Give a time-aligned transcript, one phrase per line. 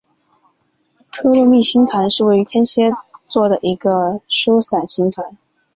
[1.11, 2.91] 托勒密星团是位于天蝎
[3.27, 5.37] 座的一个疏散星团。